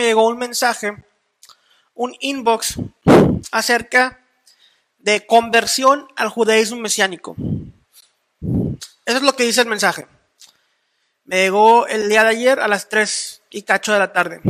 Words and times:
me 0.00 0.06
llegó 0.06 0.26
un 0.28 0.38
mensaje, 0.38 0.96
un 1.92 2.16
inbox 2.20 2.76
acerca 3.52 4.18
de 4.96 5.26
conversión 5.26 6.08
al 6.16 6.30
judaísmo 6.30 6.80
mesiánico. 6.80 7.36
Eso 9.04 9.18
es 9.18 9.22
lo 9.22 9.36
que 9.36 9.44
dice 9.44 9.60
el 9.60 9.68
mensaje. 9.68 10.06
Me 11.24 11.42
llegó 11.42 11.86
el 11.86 12.08
día 12.08 12.22
de 12.22 12.30
ayer 12.30 12.60
a 12.60 12.66
las 12.66 12.88
3 12.88 13.42
y 13.50 13.60
cacho 13.60 13.92
de 13.92 13.98
la 13.98 14.10
tarde. 14.10 14.40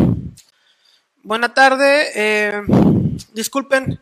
Buena 1.25 1.53
tarde. 1.53 2.12
Eh, 2.14 2.62
disculpen, 3.32 4.01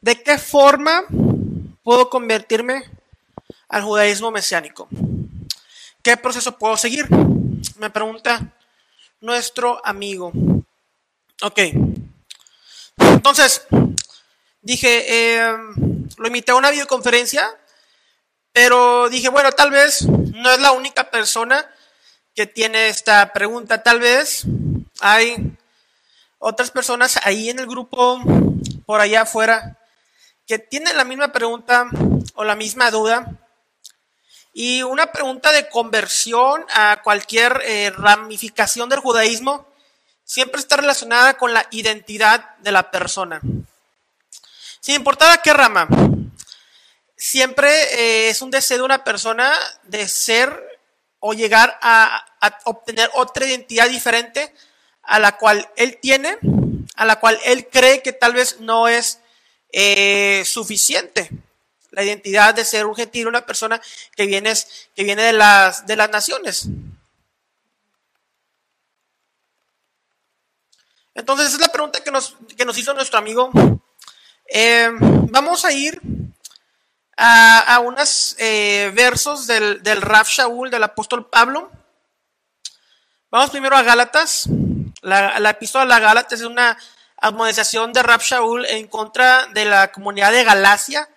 ¿de 0.00 0.22
qué 0.22 0.38
forma 0.38 1.06
puedo 1.82 2.08
convertirme 2.08 2.84
al 3.68 3.82
judaísmo 3.82 4.30
mesiánico? 4.30 4.86
¿Qué 6.04 6.16
proceso 6.16 6.56
puedo 6.56 6.76
seguir? 6.76 7.08
Me 7.78 7.90
pregunta 7.90 8.54
nuestro 9.20 9.84
amigo. 9.84 10.30
Ok. 11.42 11.58
Entonces, 12.98 13.66
dije, 14.62 15.04
eh, 15.08 15.56
lo 16.16 16.26
invité 16.26 16.52
a 16.52 16.56
una 16.56 16.70
videoconferencia, 16.70 17.48
pero 18.52 19.08
dije, 19.08 19.28
bueno, 19.28 19.50
tal 19.52 19.70
vez 19.70 20.02
no 20.06 20.50
es 20.50 20.60
la 20.60 20.72
única 20.72 21.10
persona 21.10 21.68
que 22.34 22.46
tiene 22.46 22.88
esta 22.88 23.32
pregunta. 23.32 23.82
Tal 23.82 24.00
vez 24.00 24.44
hay 25.00 25.56
otras 26.38 26.70
personas 26.70 27.18
ahí 27.24 27.50
en 27.50 27.58
el 27.58 27.66
grupo, 27.66 28.20
por 28.86 29.00
allá 29.00 29.22
afuera, 29.22 29.78
que 30.46 30.58
tienen 30.58 30.96
la 30.96 31.04
misma 31.04 31.32
pregunta 31.32 31.86
o 32.34 32.44
la 32.44 32.54
misma 32.54 32.90
duda. 32.90 33.38
Y 34.52 34.82
una 34.82 35.10
pregunta 35.10 35.50
de 35.50 35.68
conversión 35.68 36.64
a 36.72 37.02
cualquier 37.02 37.60
eh, 37.64 37.90
ramificación 37.90 38.88
del 38.88 39.00
judaísmo 39.00 39.66
siempre 40.24 40.60
está 40.60 40.76
relacionada 40.76 41.34
con 41.34 41.52
la 41.52 41.66
identidad 41.70 42.56
de 42.58 42.72
la 42.72 42.90
persona. 42.90 43.40
Sin 44.80 44.96
importar 44.96 45.30
a 45.32 45.42
qué 45.42 45.52
rama, 45.52 45.86
siempre 47.16 47.70
eh, 47.94 48.28
es 48.28 48.42
un 48.42 48.50
deseo 48.50 48.78
de 48.78 48.84
una 48.84 49.04
persona 49.04 49.52
de 49.84 50.08
ser 50.08 50.62
o 51.20 51.32
llegar 51.32 51.78
a, 51.80 52.22
obtener 52.64 53.10
otra 53.14 53.46
identidad 53.46 53.88
diferente 53.88 54.52
a 55.02 55.18
la 55.18 55.38
cual 55.38 55.66
él 55.76 55.98
tiene, 56.02 56.36
a 56.96 57.06
la 57.06 57.18
cual 57.18 57.38
él 57.46 57.66
cree 57.68 58.02
que 58.02 58.12
tal 58.12 58.34
vez 58.34 58.60
no 58.60 58.88
es 58.88 59.20
eh, 59.72 60.42
suficiente. 60.44 61.30
La 61.92 62.02
identidad 62.02 62.52
de 62.52 62.66
ser 62.66 62.84
un 62.84 62.94
gentil, 62.94 63.26
una 63.26 63.46
persona 63.46 63.80
que 64.14 64.26
viene, 64.26 64.52
que 64.94 65.04
viene 65.04 65.22
de, 65.22 65.32
las, 65.32 65.86
de 65.86 65.96
las 65.96 66.10
naciones. 66.10 66.66
Entonces, 71.14 71.46
esa 71.46 71.56
es 71.56 71.60
la 71.60 71.72
pregunta 71.72 72.02
que 72.02 72.10
nos, 72.10 72.36
que 72.56 72.64
nos 72.64 72.76
hizo 72.76 72.92
nuestro 72.92 73.18
amigo. 73.18 73.50
Eh, 74.48 74.90
vamos 74.98 75.64
a 75.64 75.72
ir 75.72 76.00
a, 77.16 77.78
unos 77.80 78.34
eh, 78.38 78.90
versos 78.94 79.46
del, 79.46 79.82
del 79.82 80.02
Raf 80.02 80.28
Shaul, 80.28 80.70
del 80.70 80.82
apóstol 80.82 81.28
Pablo. 81.28 81.70
Vamos 83.30 83.50
primero 83.50 83.76
a 83.76 83.82
Gálatas. 83.82 84.48
La, 85.02 85.38
la 85.38 85.50
epístola 85.50 85.96
a 85.96 86.00
Gálatas 86.00 86.40
es 86.40 86.46
una 86.46 86.76
admonización 87.16 87.92
de 87.92 88.02
Raf 88.02 88.24
Shaul 88.24 88.66
en 88.66 88.88
contra 88.88 89.46
de 89.46 89.64
la 89.64 89.92
comunidad 89.92 90.32
de 90.32 90.44
Galacia. 90.44 91.08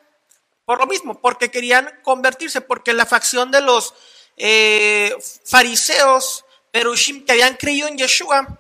Por 0.64 0.80
lo 0.80 0.86
mismo, 0.86 1.20
porque 1.22 1.50
querían 1.50 1.90
convertirse, 2.04 2.62
porque 2.62 2.94
la 2.94 3.06
facción 3.06 3.52
de 3.52 3.62
los 3.62 3.94
eh, 4.36 5.16
fariseos, 5.46 6.46
perushim, 6.72 7.26
que 7.26 7.32
habían 7.32 7.56
creído 7.56 7.88
en 7.88 7.98
Yeshua, 7.98 8.60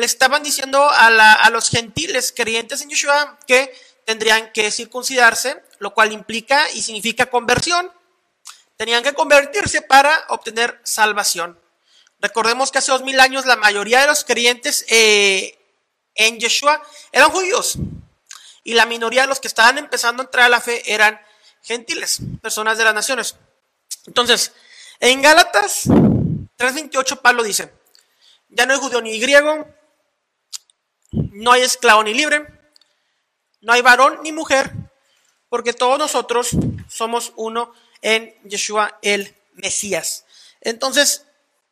le 0.00 0.06
estaban 0.06 0.42
diciendo 0.42 0.82
a, 0.82 1.06
a 1.06 1.50
los 1.50 1.68
gentiles 1.68 2.32
creyentes 2.34 2.80
en 2.80 2.88
Yeshua 2.88 3.38
que 3.46 3.72
tendrían 4.06 4.50
que 4.52 4.70
circuncidarse, 4.70 5.62
lo 5.78 5.92
cual 5.92 6.12
implica 6.12 6.70
y 6.70 6.80
significa 6.80 7.26
conversión. 7.26 7.92
Tenían 8.78 9.02
que 9.02 9.12
convertirse 9.12 9.82
para 9.82 10.24
obtener 10.28 10.80
salvación. 10.84 11.60
Recordemos 12.18 12.72
que 12.72 12.78
hace 12.78 12.92
dos 12.92 13.02
mil 13.02 13.20
años 13.20 13.44
la 13.44 13.56
mayoría 13.56 14.00
de 14.00 14.06
los 14.06 14.24
creyentes 14.24 14.86
eh, 14.88 15.58
en 16.14 16.38
Yeshua 16.38 16.82
eran 17.12 17.30
judíos 17.30 17.76
y 18.64 18.72
la 18.72 18.86
minoría 18.86 19.22
de 19.22 19.28
los 19.28 19.38
que 19.38 19.48
estaban 19.48 19.76
empezando 19.76 20.22
a 20.22 20.24
entrar 20.24 20.46
a 20.46 20.48
la 20.48 20.60
fe 20.62 20.82
eran 20.92 21.20
gentiles, 21.62 22.20
personas 22.40 22.78
de 22.78 22.84
las 22.84 22.94
naciones. 22.94 23.36
Entonces, 24.06 24.52
en 24.98 25.20
Gálatas 25.20 25.86
3.28 25.86 27.20
Pablo 27.20 27.42
dice, 27.42 27.70
ya 28.48 28.64
no 28.64 28.72
hay 28.72 28.80
judío 28.80 29.02
ni 29.02 29.20
griego, 29.20 29.66
no 31.32 31.52
hay 31.52 31.62
esclavo 31.62 32.02
ni 32.02 32.14
libre, 32.14 32.46
no 33.60 33.72
hay 33.72 33.82
varón 33.82 34.20
ni 34.22 34.32
mujer, 34.32 34.72
porque 35.48 35.72
todos 35.72 35.98
nosotros 35.98 36.50
somos 36.88 37.32
uno 37.36 37.72
en 38.02 38.34
Yeshua 38.44 38.98
el 39.02 39.34
Mesías. 39.54 40.24
Entonces, 40.60 41.26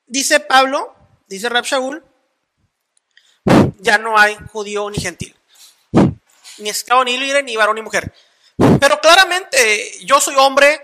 dice 0.06 0.40
Pablo, 0.40 0.94
dice 1.26 1.48
Rab 1.48 1.64
Shaul, 1.64 2.04
ya 3.78 3.98
no 3.98 4.18
hay 4.18 4.36
judío 4.52 4.90
ni 4.90 4.98
gentil, 4.98 5.34
ni 6.58 6.68
esclavo 6.68 7.04
ni 7.04 7.16
libre, 7.16 7.42
ni 7.42 7.56
varón 7.56 7.76
ni 7.76 7.82
mujer. 7.82 8.12
Pero 8.80 9.00
claramente 9.00 9.98
yo 10.04 10.20
soy 10.20 10.34
hombre, 10.36 10.82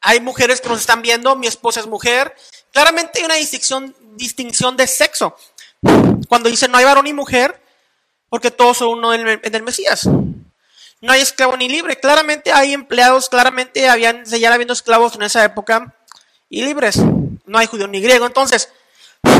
hay 0.00 0.20
mujeres 0.20 0.60
que 0.60 0.68
nos 0.68 0.80
están 0.80 1.02
viendo, 1.02 1.36
mi 1.36 1.46
esposa 1.46 1.80
es 1.80 1.86
mujer. 1.86 2.34
Claramente 2.72 3.18
hay 3.18 3.24
una 3.26 3.34
distinción, 3.34 3.94
distinción 4.16 4.76
de 4.76 4.86
sexo. 4.86 5.36
Cuando 6.28 6.48
dice 6.48 6.68
no 6.68 6.78
hay 6.78 6.84
varón 6.84 7.04
ni 7.04 7.12
mujer, 7.12 7.60
porque 8.30 8.50
todos 8.50 8.78
son 8.78 8.88
uno 8.88 9.12
en 9.12 9.40
el 9.42 9.62
Mesías 9.62 10.08
no 11.00 11.12
hay 11.12 11.20
esclavo 11.20 11.56
ni 11.56 11.68
libre. 11.68 11.96
Claramente 11.96 12.52
hay 12.52 12.74
empleados, 12.74 13.28
claramente 13.28 13.88
habían, 13.88 14.26
seguían 14.26 14.52
habiendo 14.52 14.74
esclavos 14.74 15.14
en 15.14 15.22
esa 15.22 15.44
época 15.44 15.94
y 16.48 16.62
libres. 16.62 16.96
No 17.46 17.58
hay 17.58 17.66
judío 17.66 17.88
ni 17.88 18.00
griego. 18.00 18.26
Entonces, 18.26 18.70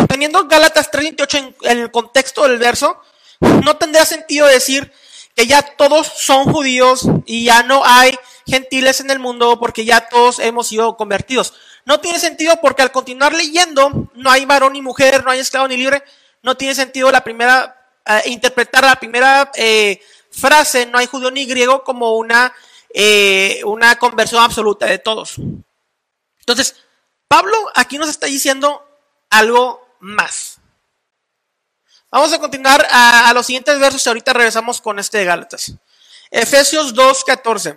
teniendo 0.09 0.47
Gálatas 0.47 0.91
3.28 0.91 1.39
en, 1.39 1.57
en 1.63 1.79
el 1.79 1.91
contexto 1.91 2.43
del 2.45 2.59
verso, 2.59 3.01
no 3.41 3.77
tendría 3.77 4.05
sentido 4.05 4.47
decir 4.47 4.93
que 5.35 5.47
ya 5.47 5.63
todos 5.63 6.07
son 6.07 6.53
judíos 6.53 7.07
y 7.27 7.45
ya 7.45 7.63
no 7.63 7.83
hay 7.85 8.19
gentiles 8.47 9.01
en 9.01 9.11
el 9.11 9.19
mundo 9.19 9.59
porque 9.61 9.85
ya 9.85 10.09
todos 10.09 10.39
hemos 10.39 10.69
sido 10.69 10.97
convertidos. 10.97 11.55
No 11.85 12.01
tiene 12.01 12.19
sentido 12.19 12.61
porque 12.61 12.83
al 12.83 12.93
continuar 12.93 13.33
leyendo, 13.33 14.11
no 14.15 14.31
hay 14.31 14.45
varón 14.45 14.73
ni 14.75 14.83
mujer, 14.83 15.25
no 15.25 15.31
hay 15.31 15.39
esclavo 15.39 15.69
ni 15.69 15.77
libre, 15.77 16.03
no 16.43 16.57
tiene 16.57 16.75
sentido 16.75 17.11
la 17.11 17.23
primera, 17.23 17.80
interpretar 18.27 18.85
la 18.85 18.97
primera 18.97 19.51
eh, 19.55 20.01
frase, 20.31 20.87
no 20.87 20.99
hay 20.99 21.07
judío 21.07 21.31
ni 21.31 21.47
griego, 21.47 21.85
como 21.85 22.17
una, 22.17 22.53
eh, 22.93 23.61
una 23.65 23.97
conversión 23.97 24.43
absoluta 24.43 24.87
de 24.87 24.99
todos. 24.99 25.37
Entonces, 26.41 26.77
Pablo 27.29 27.57
aquí 27.75 27.99
nos 27.99 28.09
está 28.09 28.27
diciendo 28.27 28.85
algo 29.31 29.87
más. 30.01 30.59
Vamos 32.11 32.33
a 32.33 32.41
continuar 32.41 32.85
a, 32.91 33.33
los 33.35 33.47
siguientes 33.47 33.79
versos 33.79 34.05
y 34.05 34.09
ahorita 34.09 34.33
regresamos 34.33 34.81
con 34.81 34.99
este 34.99 35.19
de 35.19 35.27
Gálatas. 35.27 35.73
Efesios 36.31 36.93
2.14. 36.95 37.77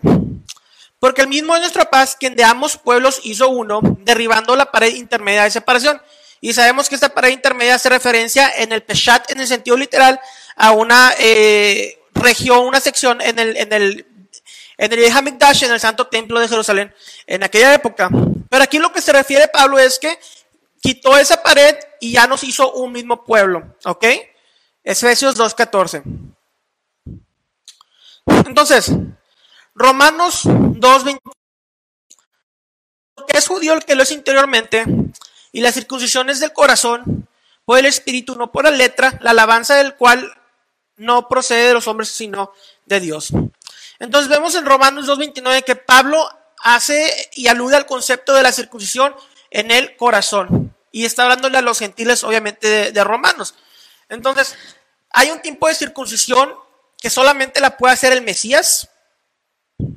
Porque 1.00 1.22
el 1.22 1.28
mismo 1.28 1.54
de 1.54 1.60
nuestra 1.60 1.90
paz, 1.90 2.16
quien 2.20 2.36
de 2.36 2.44
ambos 2.44 2.78
pueblos 2.78 3.20
hizo 3.24 3.50
uno, 3.50 3.82
derribando 4.00 4.56
la 4.56 4.72
pared 4.72 4.96
intermedia 4.96 5.44
de 5.44 5.52
separación. 5.52 6.02
Y 6.44 6.52
sabemos 6.52 6.90
que 6.90 6.96
esta 6.96 7.08
pared 7.08 7.30
intermedia 7.30 7.76
hace 7.76 7.88
referencia 7.88 8.52
en 8.58 8.74
el 8.74 8.84
Peshat, 8.84 9.32
en 9.32 9.40
el 9.40 9.48
sentido 9.48 9.78
literal, 9.78 10.20
a 10.58 10.74
una, 10.74 11.14
eh, 11.18 12.02
región, 12.14 12.68
una 12.68 12.82
sección 12.82 13.22
en 13.22 13.40
el, 13.40 13.56
en 13.56 13.72
el, 13.72 14.06
en 14.78 14.92
el 14.92 15.00
en 15.00 15.72
el 15.72 15.80
Santo 15.80 16.08
Templo 16.08 16.42
de 16.42 16.50
Jerusalén, 16.50 16.94
en 17.28 17.44
aquella 17.44 17.74
época. 17.74 18.10
Pero 18.50 18.62
aquí 18.62 18.78
lo 18.78 18.92
que 18.92 19.02
se 19.02 19.14
refiere 19.14 19.48
Pablo 19.48 19.80
es 19.80 19.98
que 20.00 20.20
quitó 20.82 21.18
esa 21.18 21.42
pared 21.42 21.78
y 22.02 22.12
ya 22.12 22.28
nos 22.28 22.44
hizo 22.44 22.74
un 22.74 22.92
mismo 22.92 23.24
pueblo, 23.24 23.78
¿ok? 23.86 24.06
Efesios 24.84 25.38
2.14. 25.38 26.04
Entonces, 28.46 28.92
Romanos 29.74 30.44
2.20. 30.44 31.20
Que 33.30 33.38
es 33.38 33.48
judío 33.48 33.76
el 33.76 33.86
que 33.86 33.96
lo 33.96 34.04
es 34.04 34.12
interiormente, 34.12 34.84
y 35.54 35.62
la 35.62 35.72
circuncisión 35.72 36.30
es 36.30 36.42
del 36.42 36.52
corazón, 36.52 37.30
por 37.64 37.80
el 37.80 37.86
espíritu, 37.86 38.36
no 38.36 38.52
por 38.52 38.66
la 38.66 38.72
letra, 38.72 39.18
la 39.22 39.32
alabanza 39.32 39.76
del 39.76 39.96
cual 39.96 40.30
no 40.98 41.30
procede 41.30 41.70
de 41.70 41.74
los 41.74 41.88
hombres, 41.88 42.10
sino 42.10 42.52
de 42.86 43.00
Dios. 43.00 43.30
Entonces 44.00 44.30
vemos 44.30 44.56
en 44.56 44.66
Romanos 44.66 45.08
2.29 45.08 45.64
que 45.64 45.78
Pablo 45.78 46.28
hace 46.64 47.30
y 47.36 47.48
alude 47.48 47.76
al 47.76 47.86
concepto 47.86 48.34
de 48.34 48.44
la 48.44 48.52
circuncisión 48.52 49.16
en 49.52 49.72
el 49.72 49.96
corazón. 49.96 50.76
Y 50.92 51.06
está 51.06 51.24
hablándole 51.24 51.58
a 51.58 51.62
los 51.62 51.80
gentiles, 51.80 52.24
obviamente, 52.24 52.92
de, 52.92 53.04
romanos. 53.04 53.56
Entonces, 54.10 54.56
hay 55.12 55.32
un 55.32 55.42
tipo 55.42 55.68
de 55.68 55.76
circuncisión 55.76 56.54
que 57.00 57.10
solamente 57.10 57.62
la 57.62 57.78
puede 57.78 57.94
hacer 57.94 58.14
el 58.14 58.22
Mesías. 58.22 58.90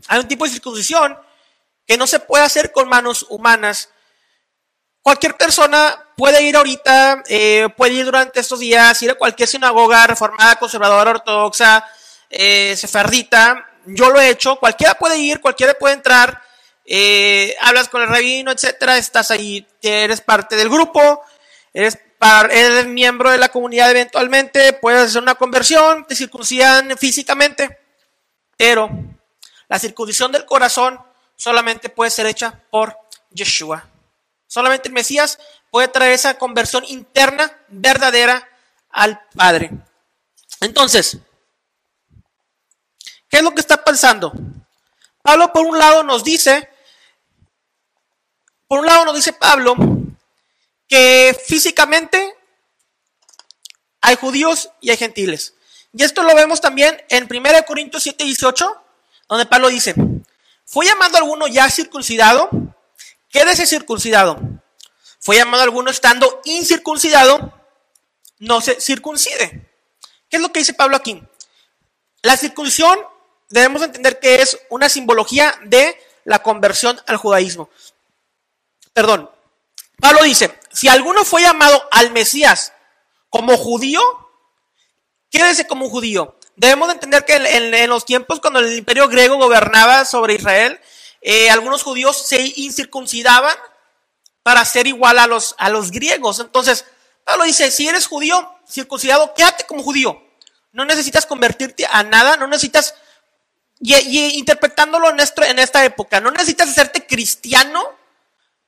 Hay 0.09 0.21
un 0.21 0.29
tipo 0.29 0.45
de 0.45 0.53
circuncisión 0.53 1.19
que 1.87 1.97
no 1.97 2.07
se 2.07 2.21
puede 2.21 2.45
hacer 2.45 2.73
con 2.73 2.89
manos 2.89 3.27
humanas. 3.29 3.91
Cualquier 5.07 5.37
persona 5.37 5.97
puede 6.17 6.43
ir 6.43 6.57
ahorita, 6.57 7.23
eh, 7.29 7.69
puede 7.77 7.93
ir 7.95 8.07
durante 8.07 8.41
estos 8.41 8.59
días, 8.59 9.01
ir 9.05 9.13
a 9.13 9.15
cualquier 9.15 9.49
sinagoga 9.49 10.05
reformada, 10.05 10.57
conservadora, 10.57 11.13
ortodoxa, 11.13 11.89
eh, 12.29 12.75
sefardita. 12.77 13.71
Yo 13.85 14.11
lo 14.11 14.21
he 14.21 14.31
hecho, 14.31 14.57
cualquiera 14.57 14.95
puede 14.95 15.17
ir, 15.17 15.41
cualquiera 15.41 15.75
puede 15.75 15.95
entrar, 15.95 16.43
eh, 16.85 17.55
hablas 17.61 17.89
con 17.89 18.03
el 18.03 18.09
rabino, 18.09 18.51
etcétera, 18.51 18.99
estás 18.99 19.31
ahí, 19.31 19.65
eres 19.81 20.23
parte 20.23 20.57
del 20.57 20.69
grupo, 20.69 21.23
eres, 21.73 21.97
eres 22.51 22.87
miembro 22.87 23.31
de 23.31 23.39
la 23.39 23.51
comunidad 23.51 23.89
eventualmente, 23.93 24.73
puedes 24.73 25.03
hacer 25.03 25.23
una 25.23 25.37
conversión, 25.37 26.05
te 26.05 26.17
circuncidan 26.17 26.99
físicamente, 26.99 27.79
pero 28.57 28.91
la 29.69 29.79
circuncisión 29.79 30.33
del 30.33 30.45
corazón 30.45 30.99
solamente 31.37 31.91
puede 31.91 32.11
ser 32.11 32.27
hecha 32.27 32.61
por 32.71 32.99
Yeshua. 33.31 33.89
Solamente 34.47 34.89
el 34.89 34.95
Mesías 34.95 35.39
puede 35.71 35.89
traer 35.89 36.13
esa 36.13 36.39
conversión 36.39 36.85
interna 36.87 37.53
verdadera 37.69 38.49
al 38.91 39.21
Padre. 39.35 39.71
Entonces, 40.61 41.19
¿qué 43.29 43.39
es 43.39 43.43
lo 43.43 43.53
que 43.53 43.61
está 43.61 43.85
pasando? 43.85 44.33
Pablo 45.23 45.53
por 45.53 45.67
un 45.67 45.79
lado 45.79 46.03
nos 46.03 46.25
dice, 46.25 46.71
por 48.69 48.81
un 48.81 48.87
lado 48.87 49.05
nos 49.05 49.15
dice 49.17 49.33
Pablo 49.33 49.75
que 50.89 51.37
físicamente 51.47 52.35
hay 54.01 54.17
judíos 54.17 54.71
y 54.81 54.91
hay 54.91 54.97
gentiles. 54.97 55.55
Y 55.93 56.05
esto 56.05 56.23
lo 56.23 56.35
vemos 56.35 56.61
también 56.61 57.03
en 57.09 57.27
1 57.29 57.65
Corintios 57.67 58.03
7, 58.03 58.23
18, 58.23 58.83
donde 59.29 59.47
Pablo 59.47 59.69
dice, 59.69 59.95
¿fue 60.65 60.87
llamado 60.87 61.17
alguno 61.17 61.49
ya 61.49 61.69
circuncidado? 61.71 62.49
Quédese 63.37 63.67
circuncidado. 63.67 64.41
Fue 65.21 65.37
llamado 65.37 65.63
alguno 65.63 65.91
estando 65.91 66.41
incircuncidado, 66.47 67.53
no 68.39 68.63
se 68.63 68.81
circuncide. 68.81 69.71
¿Qué 70.31 70.39
es 70.39 70.41
lo 70.41 70.51
que 70.51 70.61
dice 70.61 70.73
Pablo 70.73 70.97
aquí? 70.97 71.23
La 72.23 72.39
circuncisión 72.39 72.99
debemos 73.51 73.83
entender 73.83 74.21
que 74.21 74.37
es 74.37 74.59
una 74.71 74.89
simbología 74.89 75.55
de 75.65 76.03
la 76.25 76.39
conversión 76.39 76.99
al 77.07 77.19
judaísmo. 77.19 77.69
Perdón. 78.95 79.31
Pablo 80.01 80.23
dice, 80.23 80.59
si 80.73 80.89
alguno 80.89 81.23
fue 81.23 81.43
llamado 81.43 81.87
al 81.91 82.13
Mesías 82.13 82.73
como 83.29 83.59
judío, 83.59 84.01
quédese 85.31 85.67
como 85.67 85.91
judío. 85.91 86.39
Debemos 86.55 86.91
entender 86.91 87.27
que 87.27 87.35
en, 87.35 87.91
los 87.91 88.07
tiempos 88.07 88.41
cuando 88.41 88.61
el 88.61 88.79
imperio 88.79 89.09
griego 89.09 89.37
gobernaba 89.37 90.07
sobre 90.07 90.37
Israel, 90.37 90.81
eh, 91.29 91.51
algunos 91.51 91.83
judíos 91.83 92.17
se 92.25 92.53
incircuncidaban 92.55 93.57
para 94.45 94.65
ser 94.65 94.87
igual 94.87 95.19
a 95.19 95.27
los, 95.27 95.57
a 95.59 95.69
los 95.69 95.91
griegos. 95.91 96.39
Entonces, 96.39 96.85
Pablo 97.25 97.43
dice, 97.43 97.73
si 97.73 97.89
eres 97.89 98.07
judío, 98.07 98.49
circuncidado, 98.71 99.35
quédate 99.35 99.65
como 99.65 99.83
judío. 99.83 100.23
No 100.71 100.85
necesitas 100.85 101.27
convertirte 101.27 101.85
a 101.91 102.05
nada, 102.05 102.37
no 102.37 102.47
necesitas, 102.47 102.95
y, 103.81 104.39
interpretándolo 104.39 105.11
en, 105.11 105.17
en 105.19 105.59
esta 105.59 105.85
época, 105.85 106.21
no 106.21 106.31
necesitas 106.31 106.69
hacerte 106.69 107.05
cristiano 107.05 107.83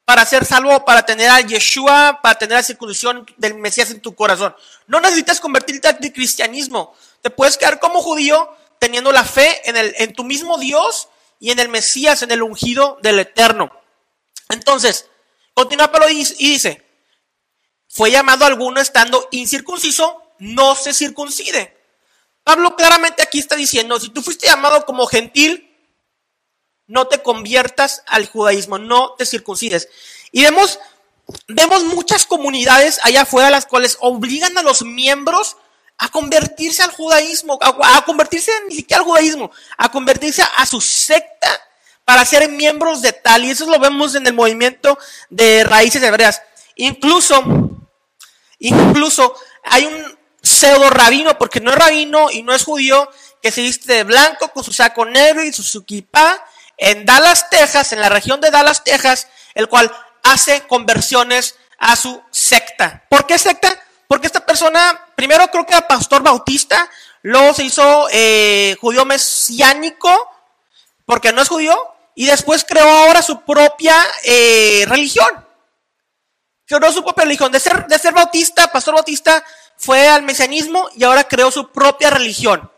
para 0.05 0.27
ser 0.27 0.45
salvo, 0.45 0.85
para 0.85 1.07
tener 1.07 1.31
a 1.31 1.41
Yeshua, 1.41 2.19
para 2.21 2.37
tener 2.41 2.57
la 2.57 2.65
circuncisión 2.65 3.25
del 3.37 3.55
Mesías 3.55 3.93
en 3.93 4.01
tu 4.01 4.17
corazón. 4.17 4.53
No 4.89 4.99
necesitas 4.99 5.39
convertirte 5.39 5.87
al 5.87 5.99
cristianismo. 5.99 6.93
Te 7.23 7.31
puedes 7.31 7.57
quedar 7.57 7.79
como 7.79 8.03
judío 8.03 8.53
teniendo 8.81 9.13
la 9.13 9.23
fe 9.23 9.61
en, 9.71 9.77
el, 9.77 9.95
en 9.99 10.13
tu 10.13 10.25
mismo 10.25 10.59
Dios 10.59 11.09
y 11.39 11.51
en 11.51 11.59
el 11.59 11.69
Mesías, 11.69 12.23
en 12.23 12.31
el 12.31 12.43
ungido 12.43 12.99
del 13.03 13.21
Eterno. 13.21 13.71
Entonces, 14.49 15.07
continúa 15.55 15.93
Pablo 15.93 16.09
y 16.09 16.25
dice, 16.39 16.85
fue 17.89 18.11
llamado 18.11 18.45
alguno 18.45 18.81
estando 18.81 19.29
incircunciso, 19.31 20.23
no 20.39 20.75
se 20.75 20.93
circuncide. 20.93 21.77
Pablo 22.45 22.77
claramente 22.77 23.23
aquí 23.23 23.39
está 23.39 23.57
diciendo, 23.57 24.01
si 24.01 24.09
tú 24.11 24.23
fuiste 24.23 24.47
llamado 24.47 24.85
como 24.87 25.07
gentil, 25.07 25.77
no 26.87 27.07
te 27.07 27.23
conviertas 27.23 28.03
al 28.07 28.27
judaísmo, 28.27 28.79
no 28.79 29.15
te 29.15 29.27
circuncides. 29.27 29.89
Y 30.33 30.43
vemos, 30.43 30.81
vemos 31.47 31.85
muchas 31.85 32.27
comunidades 32.27 33.01
allá 33.03 33.23
afuera 33.23 33.51
las 33.51 33.67
cuales 33.67 33.99
obligan 34.01 34.57
a 34.57 34.63
los 34.63 34.83
miembros 34.83 35.57
a 35.99 36.09
convertirse 36.09 36.83
al 36.83 36.93
judaísmo, 36.93 37.59
a, 37.61 38.03
convertirse 38.05 38.53
ni 38.69 38.77
siquiera 38.77 39.01
al 39.01 39.07
judaísmo, 39.07 39.51
a 39.77 39.91
convertirse 39.91 40.43
a 40.57 40.65
su 40.65 40.81
secta 40.81 41.61
para 42.05 42.25
ser 42.25 42.49
miembros 42.49 43.03
de 43.03 43.13
tal. 43.13 43.45
Y 43.45 43.51
eso 43.51 43.67
lo 43.67 43.79
vemos 43.79 44.15
en 44.15 44.27
el 44.27 44.33
movimiento 44.33 44.97
de 45.29 45.65
raíces 45.65 46.03
hebreas. 46.03 46.41
Incluso, 46.77 47.43
incluso 48.61 49.35
hay 49.65 49.87
un 49.87 50.19
pseudo 50.41 50.89
rabino, 50.89 51.37
porque 51.37 51.61
no 51.61 51.73
es 51.73 51.77
rabino 51.77 52.31
y 52.31 52.43
no 52.45 52.55
es 52.55 52.65
judío, 52.65 53.11
que 53.43 53.51
se 53.51 53.61
viste 53.61 53.93
de 53.93 54.05
blanco 54.05 54.49
con 54.53 54.63
su 54.63 54.73
saco 54.73 55.05
negro 55.05 55.43
y 55.43 55.53
su, 55.53 55.63
su 55.65 55.85
en 56.79 57.05
Dallas, 57.05 57.51
Texas, 57.51 57.93
en 57.93 58.01
la 58.01 58.09
región 58.09 58.41
de 58.41 58.53
Dallas, 58.53 58.85
Texas, 58.85 59.27
el 59.55 59.69
cual 59.69 59.93
hace 60.23 60.63
conversiones 60.69 61.57
a 61.79 61.97
su 61.97 62.23
secta. 62.31 63.05
¿Por 63.11 63.27
qué 63.27 63.37
secta? 63.37 63.77
Porque 64.09 64.27
esta 64.27 64.45
persona, 64.45 65.07
primero 65.15 65.47
creo 65.49 65.67
que 65.67 65.75
era 65.75 65.87
pastor 65.87 66.23
bautista, 66.23 66.91
luego 67.23 67.55
se 67.55 67.65
hizo 67.65 68.09
eh, 68.11 68.77
judío 68.81 69.05
mesiánico, 69.05 70.11
porque 71.05 71.33
no 71.33 71.43
es 71.43 71.49
judío, 71.49 71.77
y 72.15 72.27
después 72.27 72.65
creó 72.65 72.89
ahora 72.89 73.23
su 73.23 73.43
propia 73.43 73.95
eh, 74.25 74.85
religión. 74.89 75.47
Creó 76.67 76.91
su 76.91 77.05
propia 77.05 77.25
religión. 77.25 77.53
De 77.53 77.61
ser, 77.61 77.87
de 77.87 77.99
ser 77.99 78.15
bautista, 78.15 78.73
pastor 78.73 78.95
bautista, 78.95 79.45
fue 79.77 80.09
al 80.09 80.23
mesianismo 80.23 80.89
y 80.97 81.05
ahora 81.05 81.25
creó 81.25 81.51
su 81.51 81.71
propia 81.71 82.11
religión. 82.11 82.73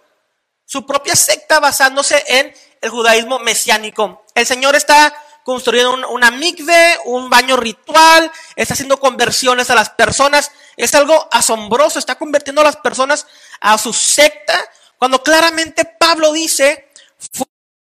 Su 0.67 0.85
propia 0.85 1.17
secta 1.17 1.59
basándose 1.61 2.23
en 2.27 2.53
el 2.81 2.91
judaísmo 2.91 3.39
mesiánico. 3.39 4.25
El 4.35 4.47
Señor 4.47 4.77
está 4.77 5.15
construyendo 5.51 5.95
un, 5.95 6.05
una 6.05 6.31
mikve, 6.31 6.99
un 7.07 7.29
baño 7.29 7.57
ritual, 7.57 8.31
está 8.55 8.75
haciendo 8.75 9.01
conversiones 9.01 9.69
a 9.69 9.75
las 9.75 9.91
personas. 9.91 10.53
Es 10.77 10.95
algo 10.95 11.29
asombroso, 11.33 11.99
está 11.99 12.15
convirtiendo 12.15 12.61
a 12.61 12.65
las 12.65 12.77
personas 12.77 13.27
a 13.61 13.77
su 13.79 13.93
secta, 13.93 14.55
cuando 14.97 15.23
claramente 15.25 15.85
Pablo 15.85 16.33
dice, 16.33 16.93
fue 17.33 17.47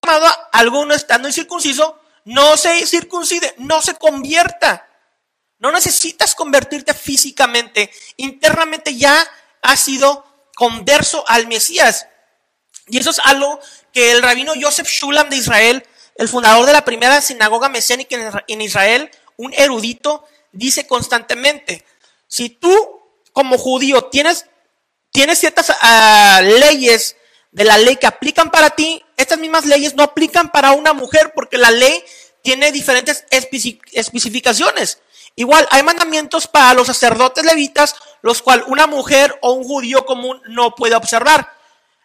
a 0.06 0.48
alguno 0.52 0.94
estando 0.94 1.26
incircunciso, 1.26 2.00
no 2.24 2.56
se 2.56 2.86
circuncide, 2.86 3.54
no 3.58 3.82
se 3.82 3.94
convierta. 3.94 4.86
No 5.58 5.72
necesitas 5.72 6.36
convertirte 6.36 6.94
físicamente, 6.94 7.90
internamente 8.16 8.96
ya 8.96 9.28
has 9.60 9.80
sido 9.80 10.24
converso 10.54 11.24
al 11.26 11.48
Mesías. 11.48 12.06
Y 12.86 12.98
eso 12.98 13.10
es 13.10 13.18
algo 13.24 13.58
que 13.92 14.12
el 14.12 14.22
rabino 14.22 14.52
Joseph 14.58 14.86
Shulam 14.88 15.28
de 15.28 15.36
Israel, 15.36 15.86
el 16.18 16.28
fundador 16.28 16.66
de 16.66 16.72
la 16.72 16.84
primera 16.84 17.20
sinagoga 17.20 17.68
mesiánica 17.68 18.44
en 18.46 18.60
Israel, 18.60 19.10
un 19.36 19.54
erudito, 19.54 20.26
dice 20.52 20.86
constantemente, 20.86 21.84
si 22.26 22.50
tú 22.50 23.00
como 23.32 23.56
judío 23.56 24.02
tienes, 24.06 24.46
tienes 25.12 25.38
ciertas 25.38 25.70
uh, 25.70 26.42
leyes 26.42 27.16
de 27.52 27.64
la 27.64 27.78
ley 27.78 27.96
que 27.96 28.08
aplican 28.08 28.50
para 28.50 28.70
ti, 28.70 29.02
estas 29.16 29.38
mismas 29.38 29.64
leyes 29.64 29.94
no 29.94 30.02
aplican 30.02 30.50
para 30.50 30.72
una 30.72 30.92
mujer 30.92 31.32
porque 31.34 31.56
la 31.56 31.70
ley 31.70 32.04
tiene 32.42 32.72
diferentes 32.72 33.24
especificaciones. 33.30 35.00
Igual, 35.36 35.68
hay 35.70 35.84
mandamientos 35.84 36.48
para 36.48 36.74
los 36.74 36.88
sacerdotes 36.88 37.44
levitas, 37.44 37.94
los 38.22 38.42
cuales 38.42 38.66
una 38.66 38.88
mujer 38.88 39.38
o 39.40 39.52
un 39.52 39.62
judío 39.62 40.04
común 40.04 40.42
no 40.48 40.74
puede 40.74 40.96
observar. 40.96 41.52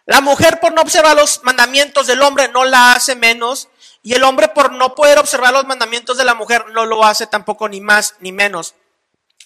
La 0.05 0.21
mujer 0.21 0.59
por 0.59 0.71
no 0.73 0.81
observar 0.81 1.15
los 1.15 1.43
mandamientos 1.43 2.05
del 2.05 2.21
hombre 2.21 2.49
no 2.49 2.63
la 2.63 2.91
hace 2.91 3.15
menos 3.15 3.69
y 4.03 4.13
el 4.13 4.23
hombre 4.23 4.49
por 4.49 4.73
no 4.73 4.93
poder 4.93 5.17
observar 5.17 5.53
los 5.53 5.65
mandamientos 5.65 6.17
de 6.17 6.25
la 6.25 6.33
mujer 6.33 6.65
no 6.73 6.85
lo 6.85 7.05
hace 7.05 7.25
tampoco 7.25 7.69
ni 7.69 7.79
más 7.79 8.15
ni 8.19 8.33
menos. 8.33 8.75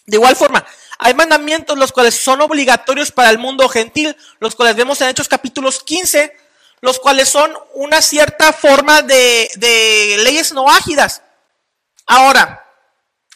De 0.07 0.17
igual 0.17 0.35
forma, 0.35 0.65
hay 0.97 1.13
mandamientos 1.13 1.77
los 1.77 1.91
cuales 1.91 2.15
son 2.15 2.41
obligatorios 2.41 3.11
para 3.11 3.29
el 3.29 3.37
mundo 3.37 3.69
gentil, 3.69 4.17
los 4.39 4.55
cuales 4.55 4.75
vemos 4.75 4.99
en 5.01 5.09
Hechos 5.09 5.27
capítulos 5.27 5.83
15, 5.83 6.35
los 6.81 6.97
cuales 6.97 7.29
son 7.29 7.55
una 7.73 8.01
cierta 8.01 8.51
forma 8.51 9.03
de, 9.03 10.17
leyes 10.23 10.53
no 10.53 10.69
ágidas. 10.69 11.21
Ahora, 12.07 12.65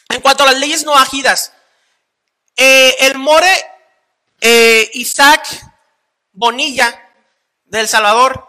en 0.08 0.20
cuanto 0.22 0.42
a 0.42 0.46
las 0.46 0.58
leyes 0.58 0.84
no 0.84 0.96
ágidas, 0.96 1.52
eh, 2.56 2.96
el 3.00 3.16
More 3.16 3.48
eh, 4.40 4.90
Isaac 4.94 5.46
Bonilla 6.32 7.00
del 7.64 7.86
Salvador, 7.86 8.48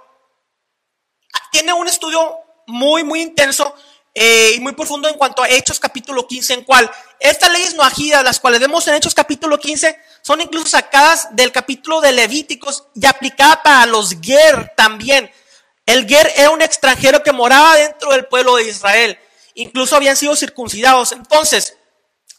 tiene 1.51 1.73
un 1.73 1.87
estudio 1.87 2.42
muy, 2.67 3.03
muy 3.03 3.21
intenso 3.21 3.75
eh, 4.15 4.53
y 4.55 4.59
muy 4.59 4.73
profundo 4.73 5.09
en 5.09 5.15
cuanto 5.15 5.41
a 5.41 5.49
Hechos 5.49 5.79
capítulo 5.79 6.27
15, 6.27 6.53
en 6.53 6.63
cual 6.63 6.89
estas 7.19 7.51
leyes 7.51 7.73
noajidas, 7.73 8.23
las 8.23 8.39
cuales 8.39 8.59
vemos 8.59 8.87
en 8.87 8.93
Hechos 8.93 9.15
capítulo 9.15 9.59
15, 9.59 9.97
son 10.21 10.41
incluso 10.41 10.67
sacadas 10.67 11.35
del 11.35 11.51
capítulo 11.51 11.99
de 11.99 12.11
Levíticos 12.11 12.85
y 12.93 13.05
aplicadas 13.07 13.57
para 13.63 13.85
los 13.87 14.15
Ger 14.21 14.73
también. 14.77 15.31
El 15.85 16.07
Ger 16.07 16.31
era 16.35 16.51
un 16.51 16.61
extranjero 16.61 17.23
que 17.23 17.31
moraba 17.31 17.75
dentro 17.75 18.11
del 18.11 18.25
pueblo 18.25 18.55
de 18.55 18.69
Israel. 18.69 19.19
Incluso 19.55 19.95
habían 19.95 20.15
sido 20.15 20.35
circuncidados. 20.35 21.11
Entonces, 21.11 21.75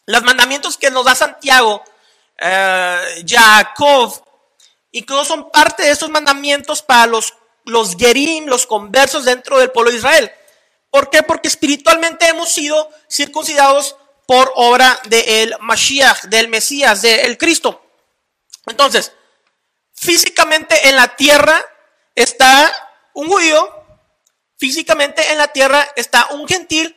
los 0.07 0.23
mandamientos 0.23 0.78
que 0.78 0.90
nos 0.90 1.04
da 1.04 1.14
Santiago, 1.14 1.83
eh, 2.38 3.25
Jacob, 3.26 4.23
incluso 4.93 5.25
son 5.25 5.50
parte 5.50 5.83
de 5.83 5.90
estos 5.90 6.09
mandamientos 6.09 6.83
para 6.83 7.07
los, 7.07 7.35
los 7.64 7.97
gerim, 7.97 8.47
los 8.47 8.66
conversos 8.66 9.25
dentro 9.25 9.59
del 9.59 9.71
pueblo 9.71 9.90
de 9.90 9.99
Israel. 9.99 10.33
¿Por 10.90 11.11
qué? 11.11 11.23
Porque 11.23 11.49
espiritualmente 11.49 12.26
hemos 12.28 12.50
sido 12.52 12.88
circuncidados 13.11 13.97
por 14.26 14.52
obra 14.54 14.99
del 15.09 15.54
Mashiach, 15.61 16.25
del 16.25 16.49
Mesías, 16.49 17.02
del 17.02 17.37
Cristo. 17.37 17.85
Entonces, 18.66 19.12
físicamente 19.92 20.88
en 20.88 20.97
la 20.97 21.16
tierra 21.16 21.64
está 22.14 22.73
un 23.12 23.28
judío, 23.28 23.68
físicamente 24.56 25.33
en 25.33 25.38
la 25.38 25.49
tierra 25.49 25.87
está 25.97 26.28
un 26.30 26.47
gentil, 26.47 26.97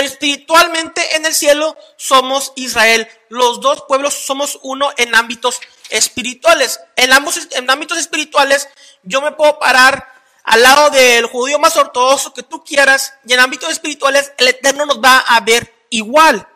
espiritualmente 0.00 1.16
en 1.16 1.26
el 1.26 1.34
cielo 1.34 1.76
somos 1.96 2.52
Israel. 2.56 3.08
Los 3.28 3.60
dos 3.60 3.84
pueblos 3.86 4.14
somos 4.14 4.58
uno 4.62 4.90
en 4.96 5.14
ámbitos 5.14 5.60
espirituales. 5.90 6.80
En, 6.96 7.12
ambos, 7.12 7.38
ámbitos 7.68 7.98
espirituales 7.98 8.68
yo 9.02 9.20
me 9.20 9.32
puedo 9.32 9.58
parar 9.58 10.12
al 10.44 10.62
lado 10.62 10.90
del 10.90 11.26
judío 11.26 11.58
más 11.58 11.76
ortodoxo 11.76 12.34
que 12.34 12.42
tú 12.42 12.62
quieras 12.64 13.14
y 13.26 13.32
en 13.32 13.40
ámbitos 13.40 13.70
espirituales 13.70 14.32
el 14.36 14.48
Eterno 14.48 14.86
nos 14.86 15.00
va 15.00 15.18
a 15.18 15.40
ver 15.40 15.86
igual. 15.90 16.48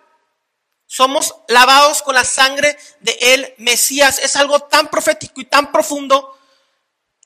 Somos 0.86 1.34
lavados 1.48 2.02
con 2.02 2.14
la 2.14 2.24
sangre 2.24 2.78
de 3.00 3.16
el 3.20 3.54
Mesías. 3.58 4.18
Es 4.18 4.36
algo 4.36 4.60
tan 4.60 4.88
profético 4.88 5.40
y 5.40 5.44
tan 5.44 5.70
profundo 5.70 6.38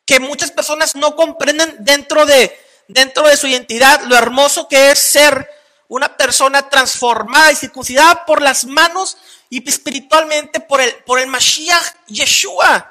que 0.05 0.21
muchas 0.21 0.51
personas 0.51 0.97
no 0.97 1.15
comprenden 1.15 1.77
dentro 1.81 2.27
de, 2.27 2.59
dentro 2.89 3.27
de 3.27 3.37
su 3.37 3.47
identidad 3.47 4.03
lo 4.03 4.17
hermoso 4.17 4.69
que 4.69 4.91
es 4.91 4.99
ser 4.99 5.49
una 5.93 6.17
persona 6.17 6.71
transformada 6.71 7.53
y 7.53 7.57
circuncidada 7.57 8.25
por 8.25 8.41
las 8.41 8.65
manos 8.65 9.19
y 9.51 9.69
espiritualmente 9.69 10.59
por 10.59 10.81
el, 10.81 10.91
por 11.05 11.19
el 11.19 11.27
Mashiach 11.27 11.85
Yeshua. 12.07 12.91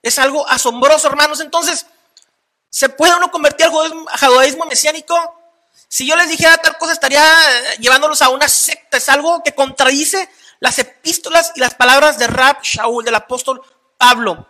Es 0.00 0.18
algo 0.18 0.48
asombroso, 0.48 1.08
hermanos. 1.08 1.40
Entonces, 1.40 1.84
¿se 2.70 2.88
puede 2.88 3.14
uno 3.14 3.30
convertir 3.30 3.66
al 3.66 4.30
judaísmo 4.30 4.64
mesiánico? 4.64 5.14
Si 5.88 6.06
yo 6.06 6.16
les 6.16 6.30
dijera 6.30 6.56
tal 6.56 6.78
cosa, 6.78 6.94
estaría 6.94 7.22
eh, 7.22 7.76
llevándolos 7.80 8.22
a 8.22 8.30
una 8.30 8.48
secta. 8.48 8.96
Es 8.96 9.10
algo 9.10 9.42
que 9.42 9.54
contradice 9.54 10.26
las 10.60 10.78
epístolas 10.78 11.52
y 11.54 11.60
las 11.60 11.74
palabras 11.74 12.18
de 12.18 12.28
Rab 12.28 12.62
Shaul, 12.62 13.04
del 13.04 13.14
apóstol 13.14 13.60
Pablo. 13.98 14.48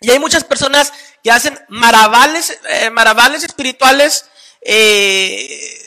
Y 0.00 0.12
hay 0.12 0.20
muchas 0.20 0.44
personas 0.44 0.92
que 1.24 1.32
hacen 1.32 1.58
maravales, 1.66 2.56
eh, 2.68 2.90
maravales 2.90 3.42
espirituales 3.42 4.26
eh, 4.60 5.85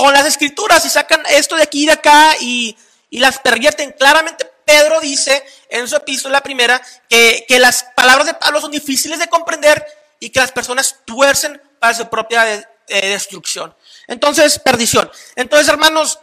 con 0.00 0.14
las 0.14 0.24
escrituras 0.24 0.82
y 0.86 0.88
sacan 0.88 1.22
esto 1.28 1.56
de 1.56 1.62
aquí 1.62 1.82
y 1.82 1.86
de 1.86 1.92
acá 1.92 2.34
y, 2.40 2.74
las 3.10 3.38
pervierten. 3.38 3.92
Claramente 3.92 4.50
Pedro 4.64 4.98
dice 4.98 5.44
en 5.68 5.86
su 5.86 5.94
epístola 5.94 6.42
primera 6.42 6.80
que, 7.06 7.44
que 7.46 7.58
las 7.58 7.84
palabras 7.94 8.26
de 8.26 8.32
Pablo 8.32 8.62
son 8.62 8.70
difíciles 8.70 9.18
de 9.18 9.28
comprender 9.28 9.84
y 10.18 10.30
que 10.30 10.40
las 10.40 10.52
personas 10.52 11.00
tuercen 11.04 11.60
para 11.78 11.92
su 11.92 12.08
propia 12.08 12.66
destrucción. 12.88 13.76
Entonces, 14.06 14.58
perdición. 14.58 15.10
Entonces, 15.36 15.68
hermanos, 15.68 16.18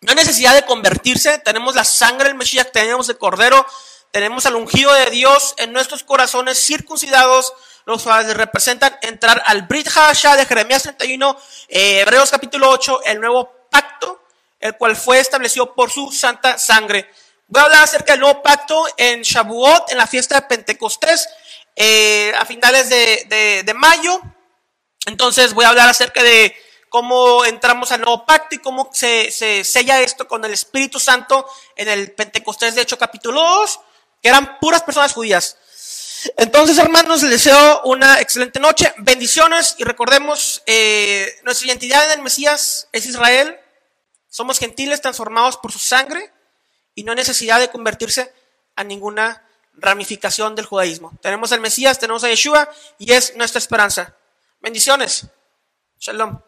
no 0.00 0.10
hay 0.10 0.16
necesidad 0.16 0.54
de 0.54 0.64
convertirse. 0.64 1.38
Tenemos 1.40 1.74
la 1.74 1.84
sangre 1.84 2.28
del 2.28 2.38
Mesías, 2.38 2.72
tenemos 2.72 3.06
el 3.10 3.18
Cordero, 3.18 3.66
tenemos 4.12 4.46
al 4.46 4.54
ungido 4.54 4.94
de 4.94 5.10
Dios 5.10 5.54
en 5.58 5.74
nuestros 5.74 6.04
corazones 6.04 6.58
circuncidados, 6.58 7.52
los 7.86 8.02
cuales 8.02 8.36
representan 8.36 8.96
entrar 9.02 9.42
al 9.46 9.62
Brit 9.62 9.88
Hasha 9.88 10.36
de 10.36 10.46
Jeremías 10.46 10.82
31, 10.82 11.36
eh, 11.68 12.00
Hebreos 12.00 12.30
capítulo 12.30 12.70
8, 12.70 13.04
el 13.04 13.20
nuevo 13.20 13.68
pacto, 13.70 14.22
el 14.60 14.76
cual 14.76 14.96
fue 14.96 15.20
establecido 15.20 15.74
por 15.74 15.90
su 15.90 16.10
santa 16.10 16.58
sangre. 16.58 17.10
Voy 17.48 17.60
a 17.60 17.64
hablar 17.64 17.84
acerca 17.84 18.14
del 18.14 18.20
nuevo 18.20 18.42
pacto 18.42 18.86
en 18.96 19.22
Shavuot, 19.22 19.90
en 19.90 19.98
la 19.98 20.06
fiesta 20.06 20.40
de 20.40 20.46
Pentecostés, 20.46 21.28
eh, 21.76 22.32
a 22.38 22.44
finales 22.44 22.88
de, 22.88 23.62
de 23.64 23.74
mayo. 23.74 24.20
Entonces 25.06 25.52
voy 25.52 25.64
a 25.64 25.68
hablar 25.68 25.88
acerca 25.88 26.22
de 26.22 26.56
cómo 26.94 27.44
entramos 27.44 27.90
al 27.90 28.02
nuevo 28.02 28.24
pacto 28.24 28.54
y 28.54 28.58
cómo 28.58 28.88
se, 28.92 29.32
sella 29.64 30.00
esto 30.00 30.28
con 30.28 30.44
el 30.44 30.52
Espíritu 30.52 31.00
Santo 31.00 31.44
en 31.74 31.88
el 31.88 32.12
Pentecostés 32.12 32.76
de 32.76 32.82
hecho 32.82 32.96
capítulo 32.96 33.42
2, 33.42 33.80
que 34.22 34.28
eran 34.28 34.60
puras 34.60 34.84
personas 34.84 35.12
judías. 35.12 35.58
Entonces, 36.36 36.78
hermanos, 36.78 37.22
les 37.22 37.30
deseo 37.30 37.82
una 37.84 38.20
excelente 38.20 38.60
noche, 38.60 38.92
bendiciones 38.98 39.74
y 39.78 39.84
recordemos, 39.84 40.62
eh, 40.66 41.34
nuestra 41.44 41.66
identidad 41.66 42.04
en 42.06 42.18
el 42.18 42.24
Mesías 42.24 42.88
es 42.92 43.06
Israel, 43.06 43.58
somos 44.28 44.58
gentiles 44.58 45.00
transformados 45.00 45.56
por 45.56 45.72
su 45.72 45.78
sangre 45.78 46.32
y 46.94 47.04
no 47.04 47.12
hay 47.12 47.16
necesidad 47.16 47.60
de 47.60 47.70
convertirse 47.70 48.32
a 48.76 48.84
ninguna 48.84 49.46
ramificación 49.74 50.54
del 50.54 50.66
judaísmo. 50.66 51.12
Tenemos 51.20 51.52
al 51.52 51.60
Mesías, 51.60 51.98
tenemos 51.98 52.24
a 52.24 52.28
Yeshua 52.28 52.68
y 52.98 53.12
es 53.12 53.36
nuestra 53.36 53.58
esperanza. 53.58 54.16
Bendiciones. 54.60 55.26
Shalom. 55.98 56.40